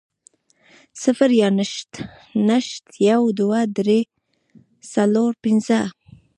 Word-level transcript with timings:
صفر 1.03 1.29
يا 1.41 1.47
نشت, 2.47 2.83
يو, 3.09 3.21
دوه, 3.39 3.59
درې, 3.77 3.99
څلور, 4.93 5.31
پنځه 5.43 5.79